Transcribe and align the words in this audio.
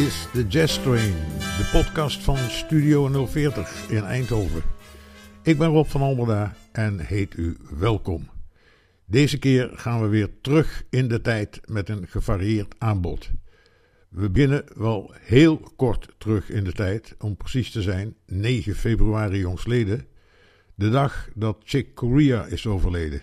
Is 0.00 0.26
de 0.32 0.46
Jazz 0.46 0.82
Train, 0.82 1.14
de 1.38 1.68
podcast 1.72 2.22
van 2.22 2.36
Studio 2.36 3.26
040 3.26 3.90
in 3.90 4.04
Eindhoven. 4.04 4.62
Ik 5.42 5.58
ben 5.58 5.68
Rob 5.68 5.86
van 5.86 6.00
Almerda 6.00 6.56
en 6.72 6.98
heet 6.98 7.36
u 7.36 7.56
welkom. 7.78 8.28
Deze 9.04 9.38
keer 9.38 9.70
gaan 9.74 10.02
we 10.02 10.08
weer 10.08 10.40
terug 10.40 10.84
in 10.90 11.08
de 11.08 11.20
tijd 11.20 11.60
met 11.64 11.88
een 11.88 12.06
gevarieerd 12.06 12.74
aanbod. 12.78 13.30
We 14.08 14.30
beginnen 14.30 14.64
wel 14.74 15.14
heel 15.18 15.72
kort 15.76 16.08
terug 16.18 16.50
in 16.50 16.64
de 16.64 16.72
tijd, 16.72 17.14
om 17.18 17.36
precies 17.36 17.70
te 17.70 17.82
zijn 17.82 18.16
9 18.26 18.74
februari 18.74 19.38
jongsleden, 19.38 20.06
de 20.74 20.90
dag 20.90 21.28
dat 21.34 21.56
Chick 21.64 21.94
Corea 21.94 22.46
is 22.46 22.66
overleden. 22.66 23.22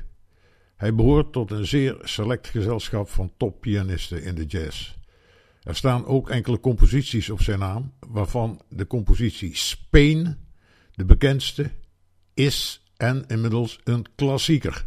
Hij 0.76 0.96
behoort 0.96 1.32
tot 1.32 1.52
een 1.52 1.68
zeer 1.68 1.98
select 2.02 2.48
gezelschap 2.48 3.10
van 3.10 3.32
toppianisten 3.38 4.24
in 4.24 4.36
de 4.36 4.46
jazz. 4.46 4.97
Er 5.68 5.76
staan 5.76 6.06
ook 6.06 6.30
enkele 6.30 6.60
composities 6.60 7.30
op 7.30 7.42
zijn 7.42 7.60
naam, 7.60 7.94
waarvan 8.00 8.62
de 8.70 8.88
compositie 8.88 9.56
Spain, 9.56 10.38
de 10.92 11.06
bekendste, 11.06 11.70
is 12.34 12.84
en 12.98 13.24
inmiddels 13.28 13.80
een 13.84 14.06
klassieker. 14.16 14.86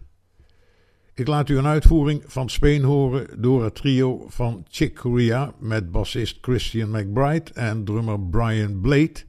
Ik 1.14 1.26
laat 1.26 1.48
u 1.48 1.58
een 1.58 1.66
uitvoering 1.66 2.22
van 2.26 2.48
Spain 2.48 2.82
horen 2.82 3.42
door 3.42 3.64
het 3.64 3.74
trio 3.74 4.26
van 4.28 4.66
Chick 4.68 4.94
Corea 4.94 5.54
met 5.58 5.90
bassist 5.90 6.38
Christian 6.40 6.90
McBride 6.90 7.52
en 7.52 7.84
drummer 7.84 8.20
Brian 8.20 8.80
Blade. 8.80 9.24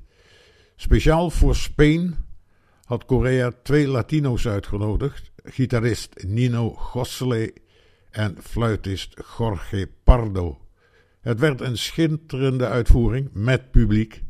Speciaal 0.75 1.29
voor 1.29 1.55
Spain 1.55 2.15
had 2.83 3.05
Korea 3.05 3.51
twee 3.63 3.87
Latino's 3.87 4.47
uitgenodigd, 4.47 5.31
gitarist 5.43 6.23
Nino 6.23 6.69
Gossele 6.69 7.53
en 8.09 8.37
fluitist 8.41 9.21
Jorge 9.37 9.89
Pardo. 10.03 10.61
Het 11.21 11.39
werd 11.39 11.61
een 11.61 11.77
schitterende 11.77 12.67
uitvoering 12.67 13.29
met 13.33 13.71
publiek 13.71 14.23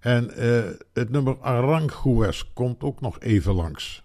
en 0.00 0.30
uh, 0.38 0.64
het 0.92 1.10
nummer 1.10 1.36
Aranjuez 1.40 2.42
komt 2.54 2.82
ook 2.82 3.00
nog 3.00 3.20
even 3.20 3.54
langs. 3.54 4.02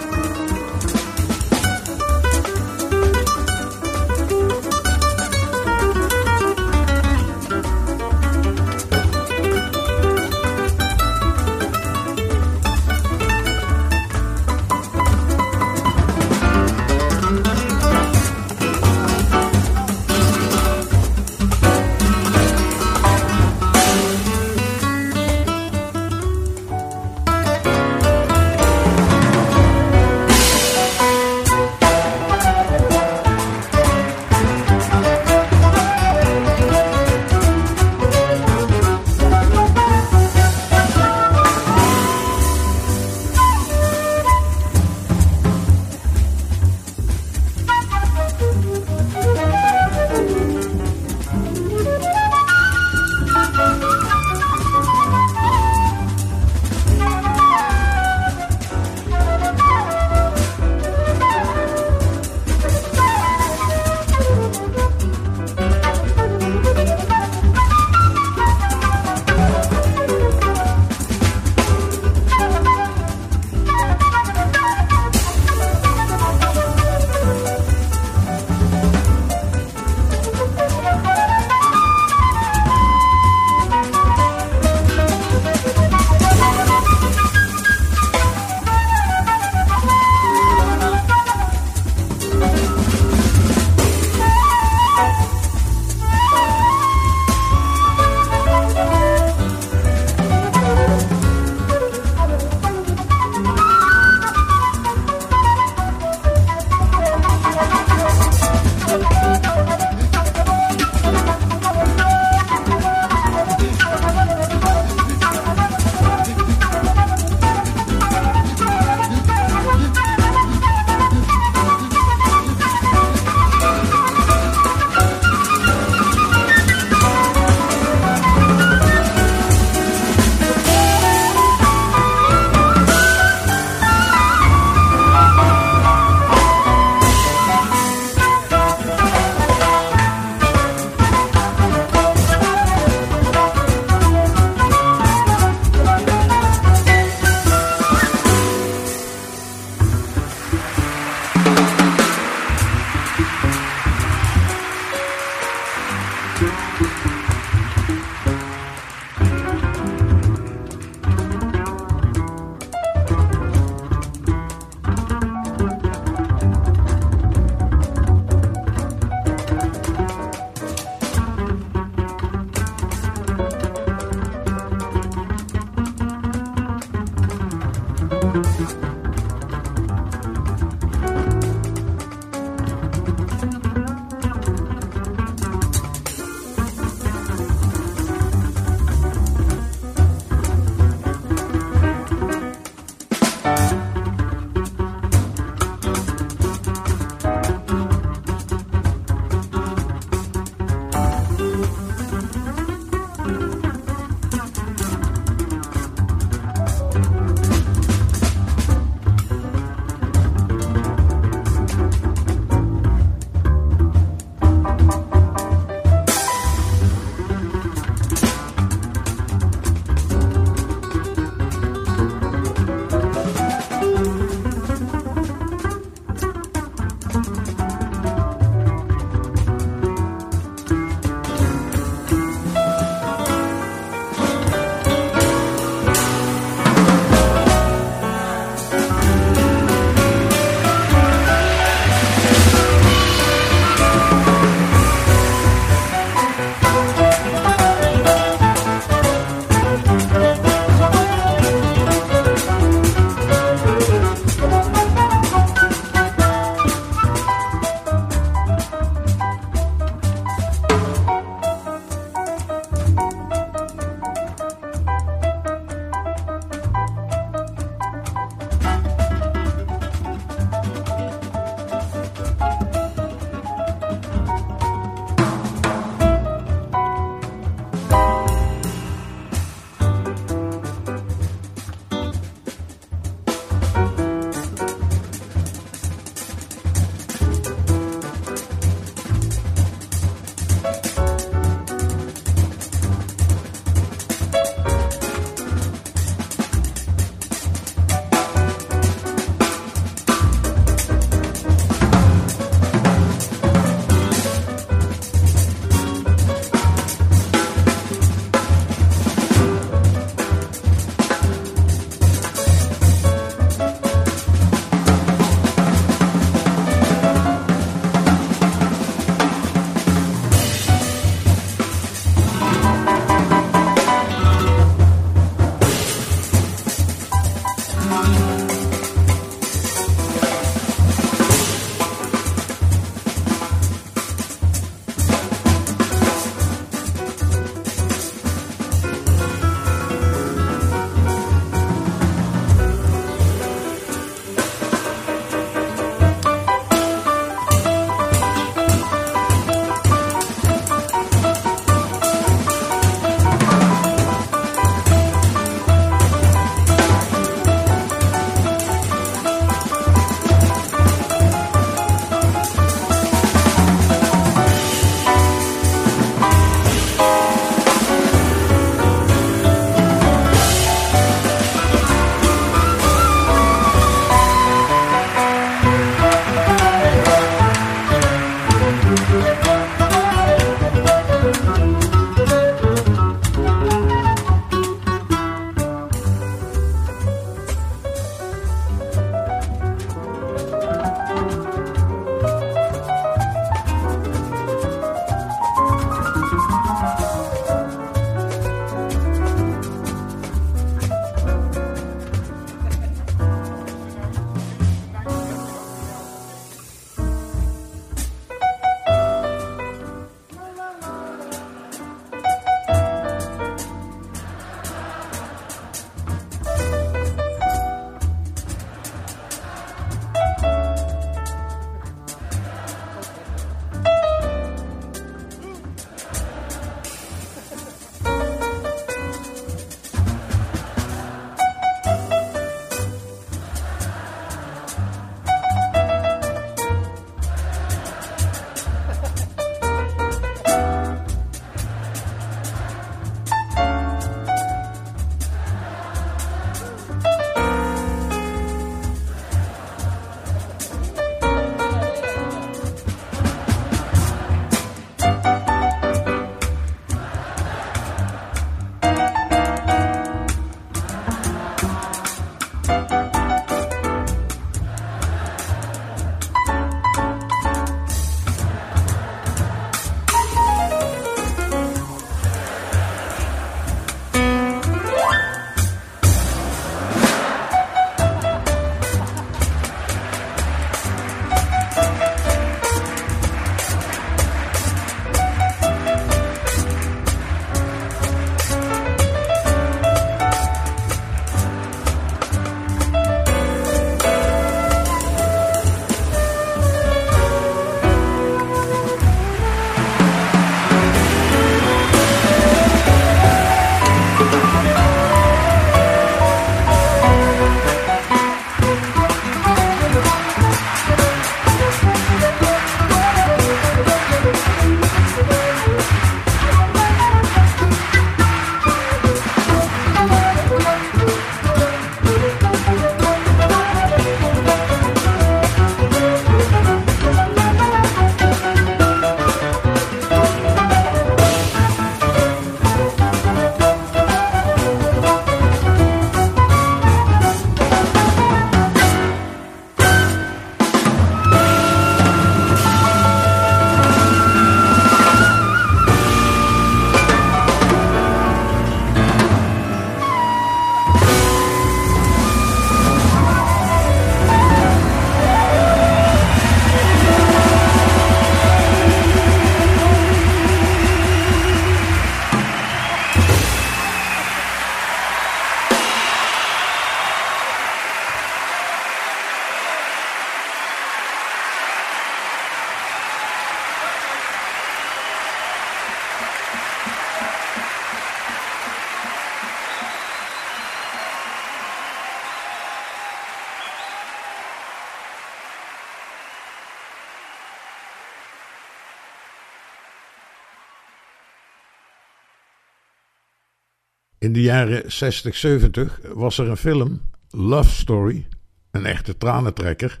In 594.20 594.32
de 594.32 594.42
jaren 594.42 594.82
60-70 594.82 596.12
was 596.14 596.38
er 596.38 596.48
een 596.48 596.56
film, 596.56 597.00
Love 597.30 597.70
Story, 597.70 598.26
een 598.70 598.86
echte 598.86 599.16
tranentrekker, 599.16 600.00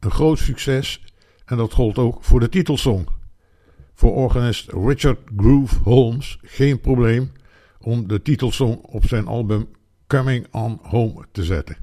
een 0.00 0.10
groot 0.10 0.38
succes 0.38 1.04
en 1.44 1.56
dat 1.56 1.72
gold 1.72 1.98
ook 1.98 2.24
voor 2.24 2.40
de 2.40 2.48
titelsong. 2.48 3.08
Voor 3.94 4.12
organist 4.14 4.72
Richard 4.72 5.18
Groove 5.36 5.78
Holmes 5.82 6.38
geen 6.42 6.80
probleem 6.80 7.32
om 7.80 8.08
de 8.08 8.22
titelsong 8.22 8.76
op 8.76 9.06
zijn 9.06 9.26
album 9.26 9.68
Coming 10.06 10.46
On 10.50 10.78
Home 10.82 11.24
te 11.32 11.44
zetten. 11.44 11.76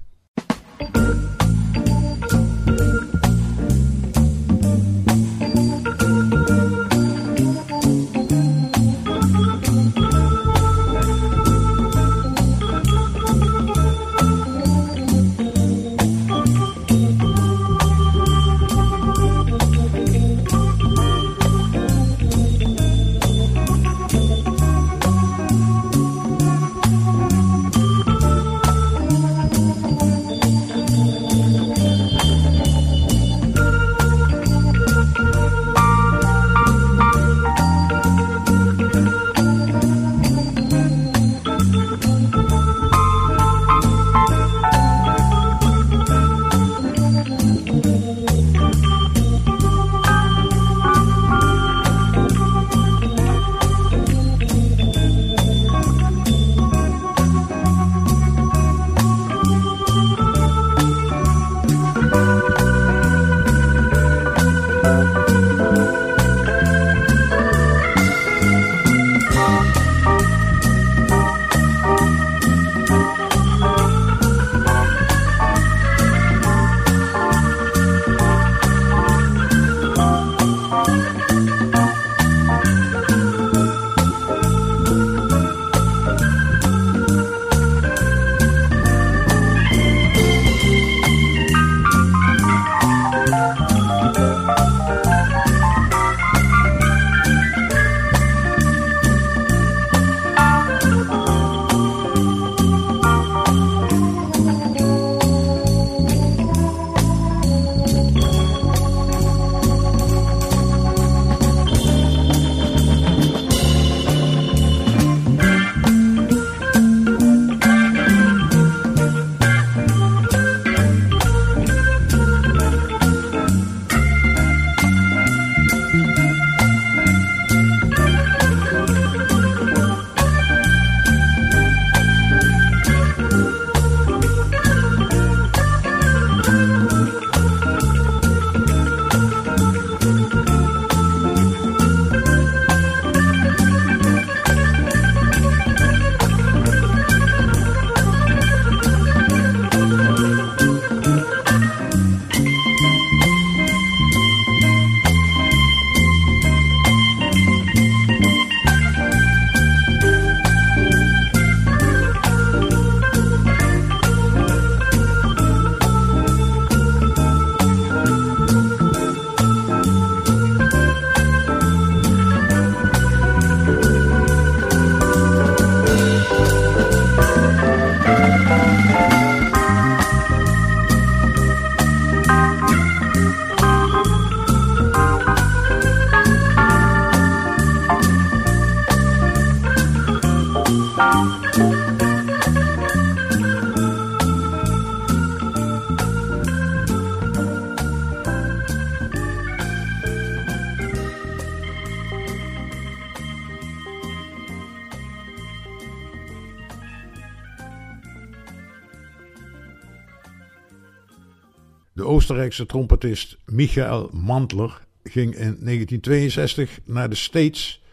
Oostenrijkse 212.32 212.66
trompetist 212.66 213.38
Michael 213.46 214.10
Mantler 214.12 214.88
ging 215.04 215.34
in 215.34 215.58
1962 215.60 216.80
naar 216.86 217.10
de 217.10 217.16
States 217.16 217.84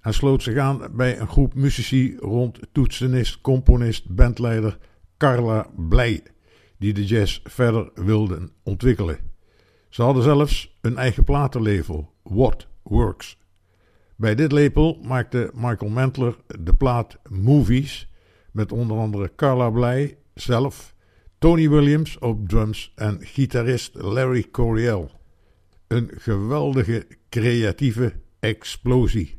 en 0.00 0.14
sloot 0.14 0.42
zich 0.42 0.58
aan 0.58 0.88
bij 0.92 1.18
een 1.20 1.28
groep 1.28 1.54
muzici 1.54 2.16
rond 2.18 2.58
toetsenist, 2.72 3.40
componist, 3.40 4.08
bandleider 4.14 4.78
Carla 5.18 5.66
Blij, 5.88 6.22
die 6.78 6.92
de 6.92 7.04
jazz 7.04 7.40
verder 7.44 7.90
wilden 7.94 8.50
ontwikkelen. 8.62 9.18
Ze 9.88 10.02
hadden 10.02 10.22
zelfs 10.22 10.78
een 10.80 10.96
eigen 10.96 11.24
platenlabel, 11.24 12.12
What 12.22 12.66
Works. 12.82 13.38
Bij 14.16 14.34
dit 14.34 14.52
label 14.52 14.98
maakte 15.02 15.50
Michael 15.54 15.90
Mantler 15.90 16.36
de 16.60 16.74
plaat 16.74 17.18
Movies 17.28 18.08
met 18.52 18.72
onder 18.72 18.96
andere 18.98 19.32
Carla 19.36 19.70
Blij 19.70 20.18
zelf 20.34 20.91
Tony 21.42 21.68
Williams 21.68 22.18
op 22.18 22.48
drums 22.48 22.92
en 22.94 23.18
gitarist 23.20 23.94
Larry 23.94 24.44
Coryell. 24.50 25.08
Een 25.88 26.10
geweldige 26.14 27.06
creatieve 27.28 28.12
explosie. 28.40 29.38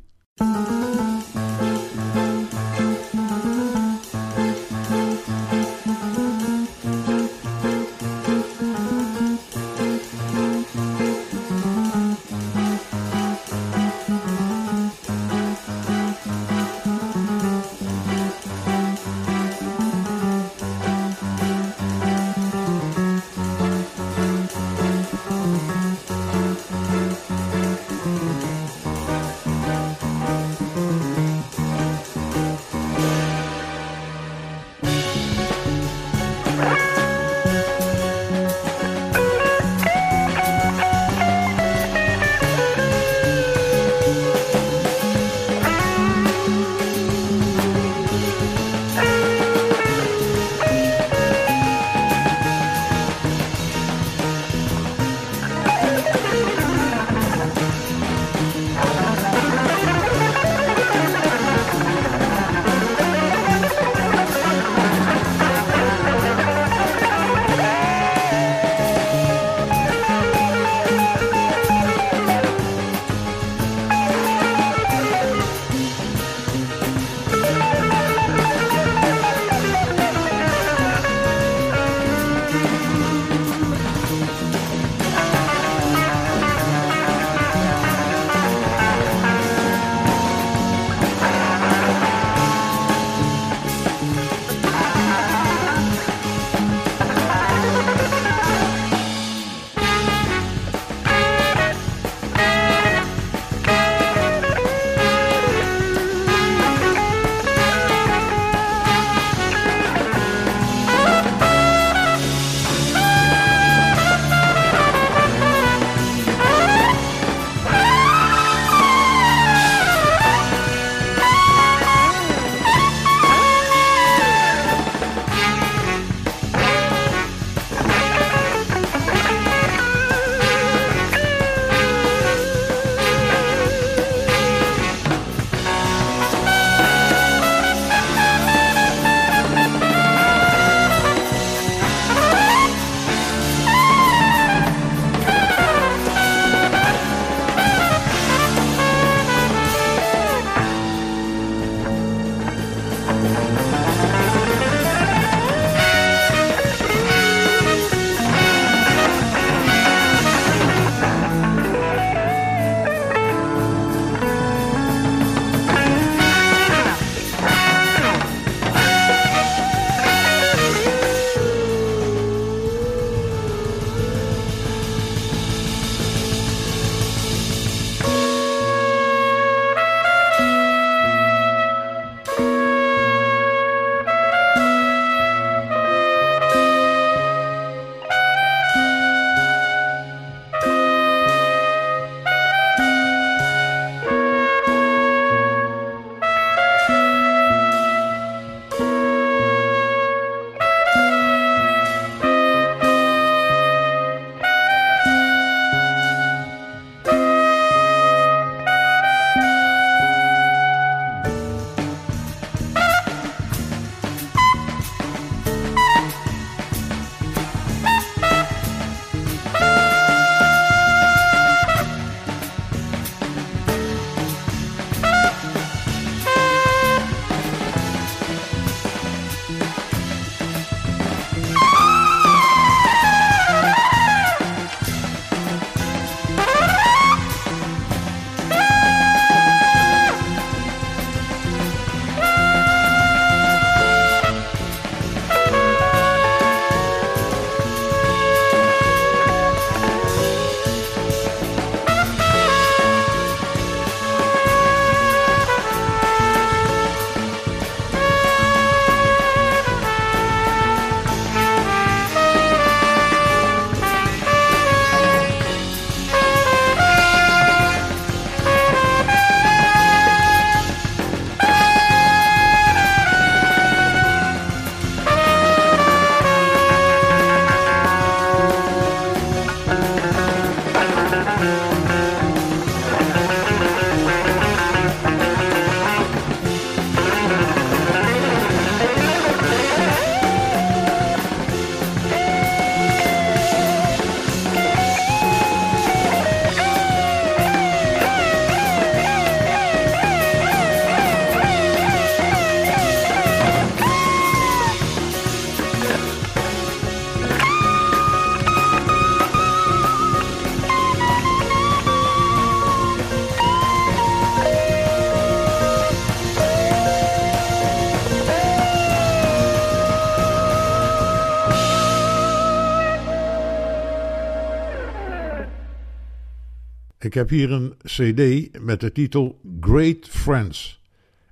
Ik 327.14 327.20
heb 327.20 327.28
hier 327.28 327.52
een 327.52 327.74
CD 327.82 328.48
met 328.60 328.80
de 328.80 328.92
titel 328.92 329.40
Great 329.60 330.08
Friends. 330.08 330.82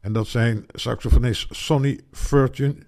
En 0.00 0.12
dat 0.12 0.26
zijn 0.26 0.64
saxofonist 0.72 1.54
Sonny 1.54 2.00
Furtun, 2.12 2.86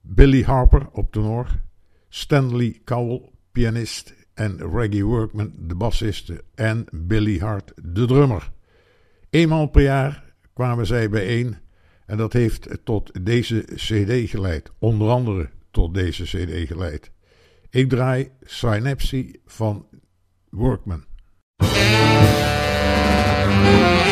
Billy 0.00 0.42
Harper 0.42 0.88
op 0.90 1.12
tenor, 1.12 1.60
Stanley 2.08 2.80
Cowell, 2.84 3.30
pianist, 3.52 4.14
en 4.34 4.70
Reggie 4.72 5.04
Workman, 5.04 5.52
de 5.58 5.74
bassiste, 5.74 6.44
en 6.54 6.86
Billy 6.92 7.38
Hart, 7.38 7.72
de 7.82 8.06
drummer. 8.06 8.52
Eenmaal 9.30 9.66
per 9.66 9.82
jaar 9.82 10.34
kwamen 10.52 10.86
zij 10.86 11.10
bijeen 11.10 11.56
en 12.06 12.16
dat 12.16 12.32
heeft 12.32 12.68
tot 12.84 13.24
deze 13.24 13.64
CD 13.74 14.30
geleid. 14.30 14.70
Onder 14.78 15.08
andere 15.08 15.50
tot 15.70 15.94
deze 15.94 16.24
CD 16.24 16.66
geleid. 16.66 17.10
Ik 17.70 17.88
draai 17.88 18.30
Synapse 18.42 19.40
van 19.46 19.86
Workman. 20.50 21.04
Thank 21.60 21.78
you. 23.98 24.03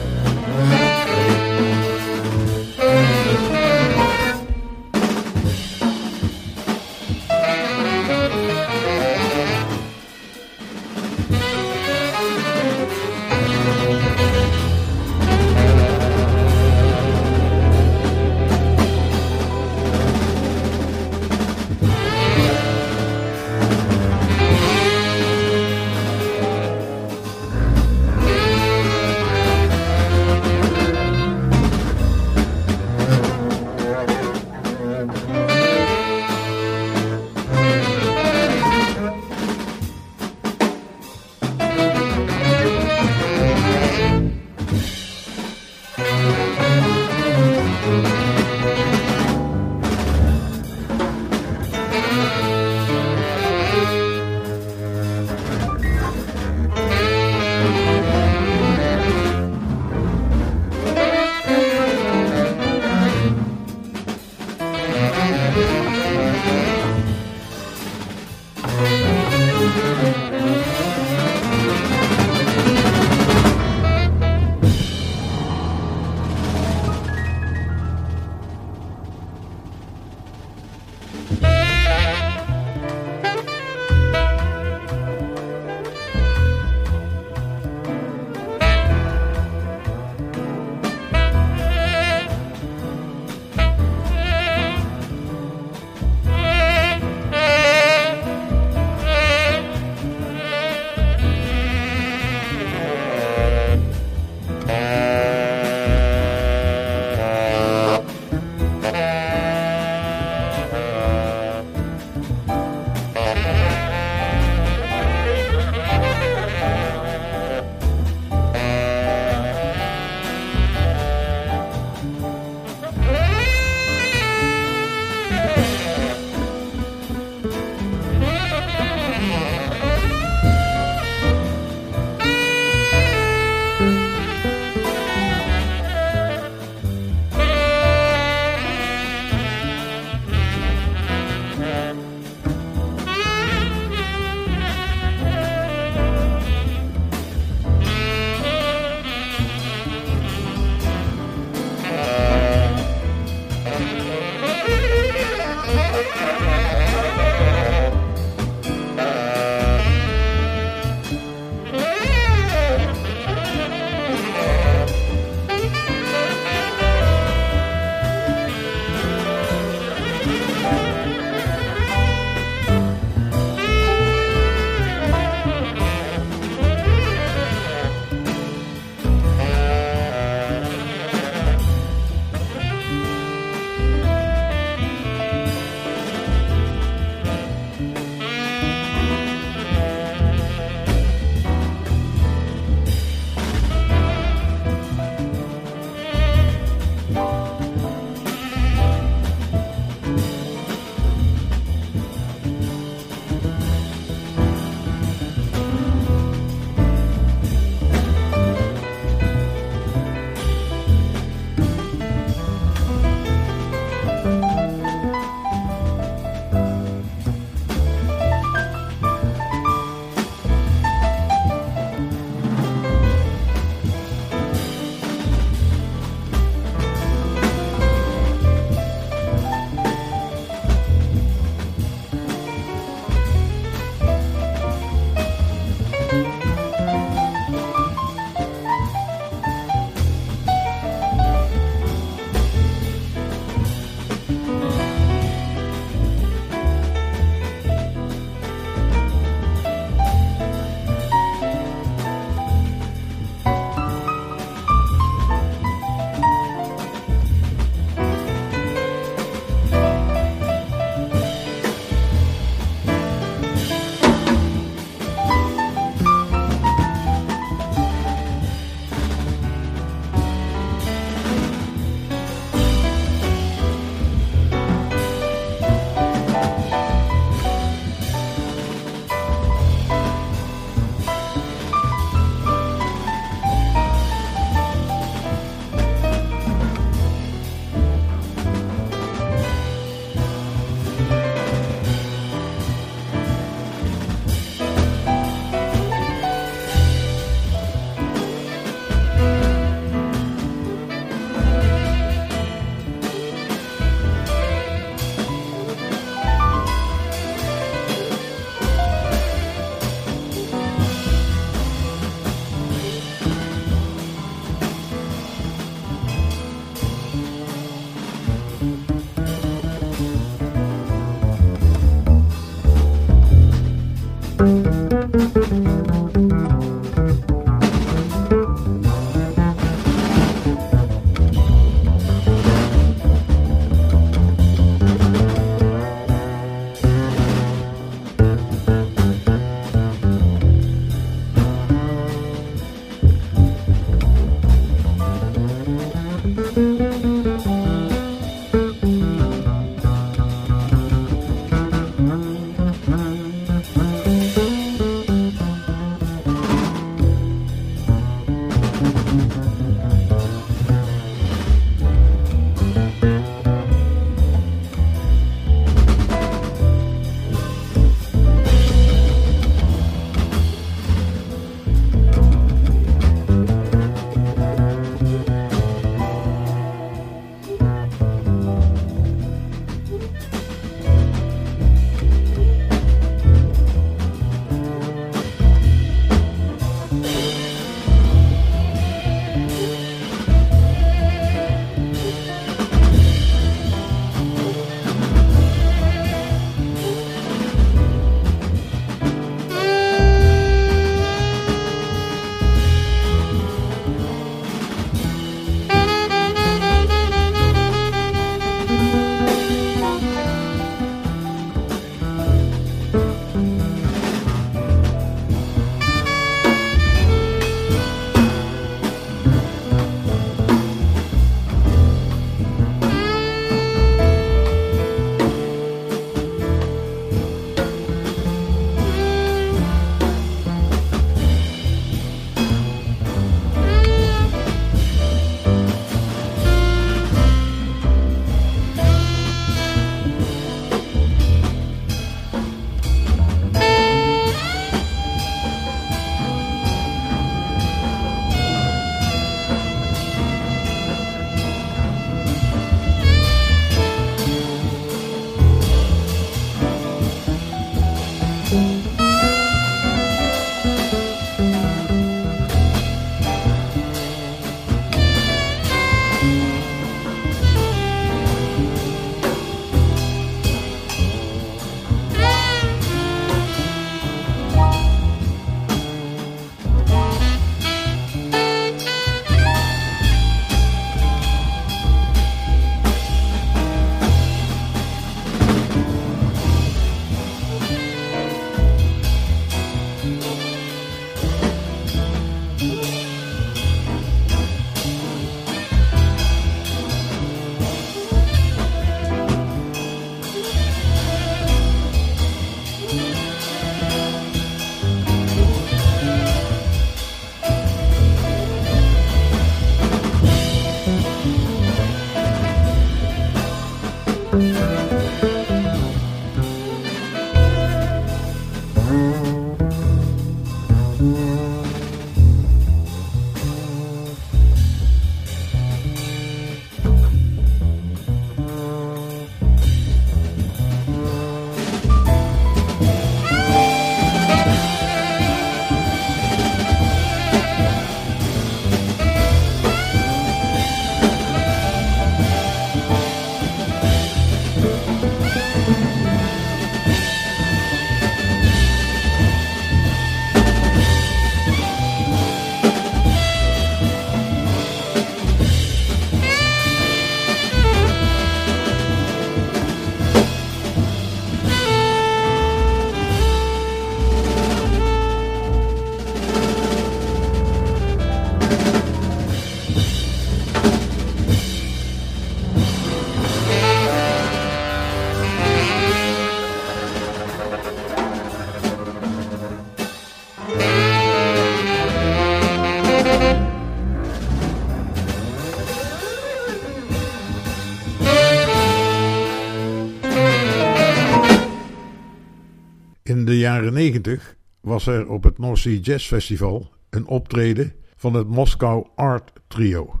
Jaren 593.70 593.92
90 593.92 594.36
was 594.60 594.86
er 594.86 595.08
op 595.08 595.24
het 595.24 595.38
North 595.38 595.58
Sea 595.58 595.78
Jazz 595.78 596.06
Festival 596.06 596.72
een 596.90 597.06
optreden 597.06 597.72
van 597.96 598.14
het 598.14 598.28
Moskou 598.28 598.86
Art 598.94 599.32
Trio. 599.48 600.00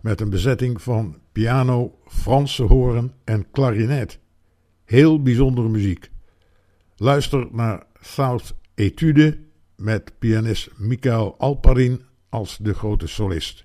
Met 0.00 0.20
een 0.20 0.30
bezetting 0.30 0.82
van 0.82 1.18
piano, 1.32 1.98
Franse 2.06 2.62
horen 2.62 3.12
en 3.24 3.50
klarinet. 3.50 4.18
Heel 4.84 5.22
bijzondere 5.22 5.68
muziek. 5.68 6.10
Luister 6.96 7.48
naar 7.52 7.86
South 8.00 8.54
Etude 8.74 9.38
met 9.76 10.12
pianist 10.18 10.70
Mikhail 10.76 11.34
Alparin 11.38 12.02
als 12.28 12.58
de 12.60 12.74
grote 12.74 13.06
solist. 13.06 13.64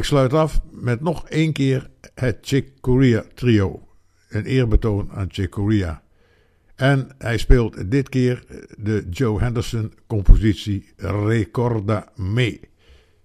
Ik 0.00 0.06
sluit 0.06 0.32
af 0.32 0.60
met 0.70 1.00
nog 1.00 1.28
één 1.28 1.52
keer 1.52 1.90
het 2.14 2.38
Chick 2.40 2.80
Corea 2.80 3.24
trio. 3.34 3.88
Een 4.28 4.44
eerbetoon 4.44 5.10
aan 5.12 5.26
Chick 5.30 5.50
Corea. 5.50 6.02
En 6.74 7.08
hij 7.18 7.38
speelt 7.38 7.90
dit 7.90 8.08
keer 8.08 8.44
de 8.78 9.06
Joe 9.10 9.40
Henderson 9.40 9.92
compositie 10.06 10.92
Recorda 10.96 12.08
Me. 12.14 12.60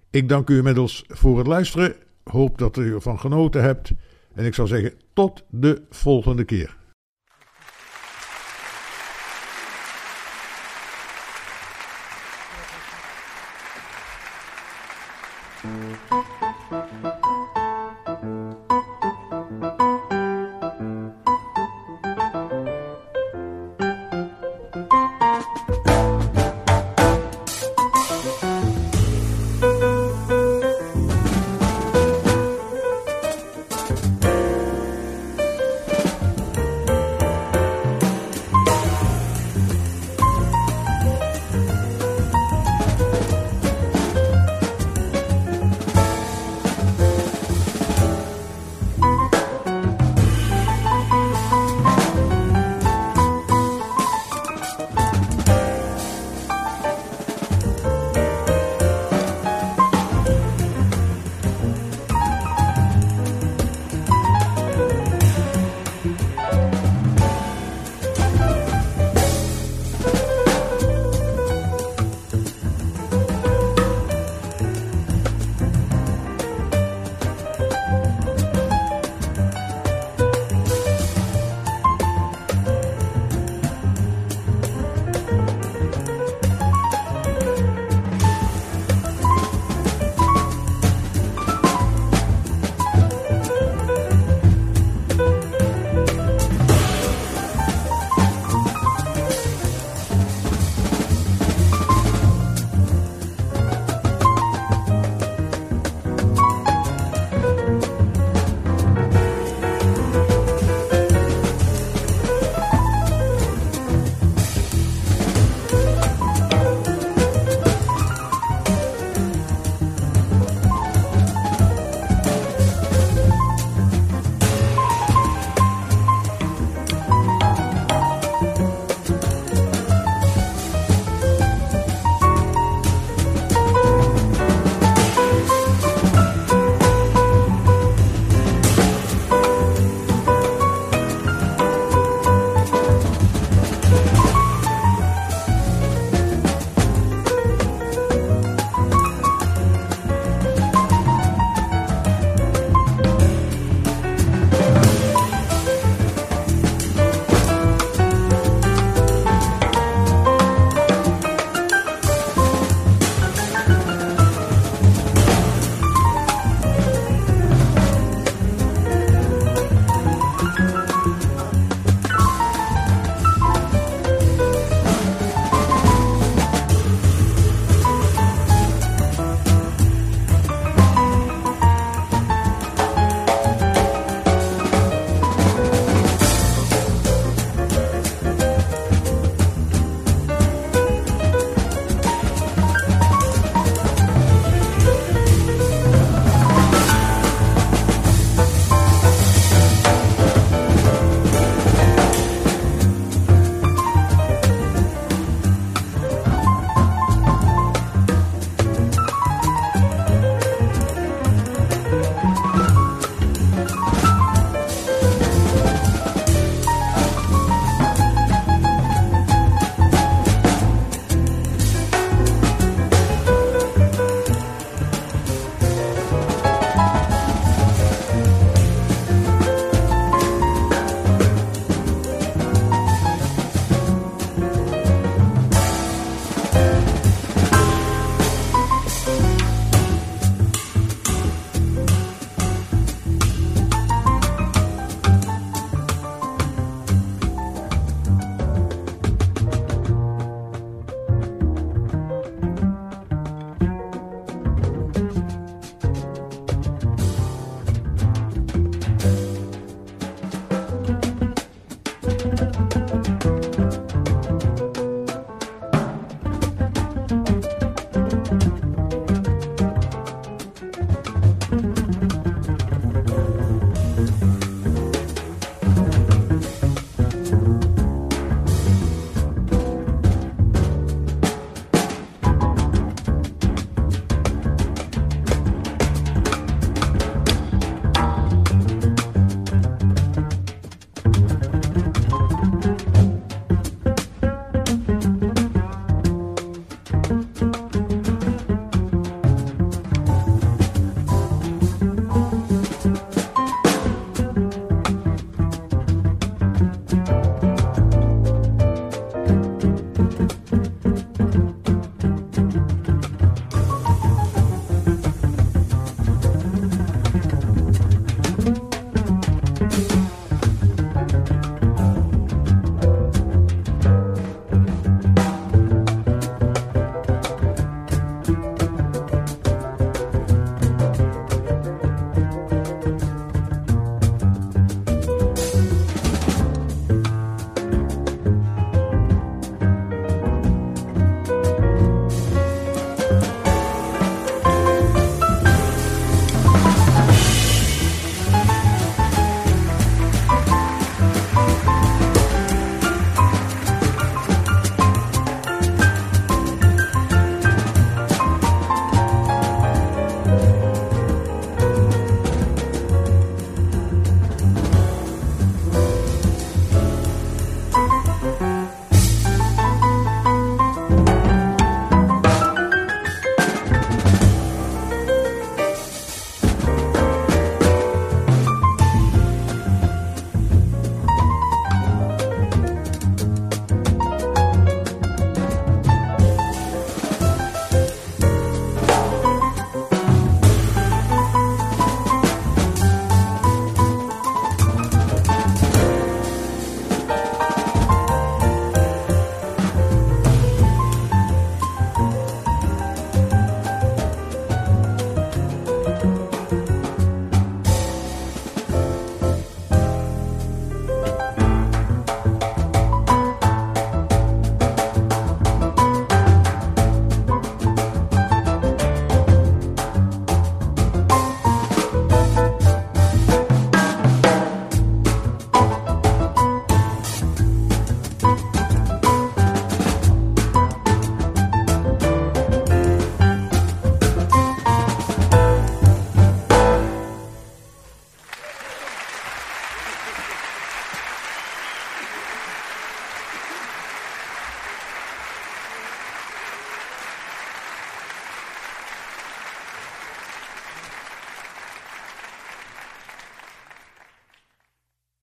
Ik 0.09 0.29
dank 0.29 0.49
u 0.49 0.57
inmiddels 0.57 1.03
voor 1.07 1.37
het 1.37 1.47
luisteren. 1.47 1.95
Hoop 2.23 2.57
dat 2.57 2.77
u 2.77 2.93
ervan 2.93 3.19
genoten 3.19 3.61
hebt. 3.61 3.91
En 4.33 4.45
ik 4.45 4.53
zou 4.53 4.67
zeggen 4.67 4.93
tot 5.13 5.43
de 5.49 5.81
volgende 5.89 6.43
keer. 6.43 6.77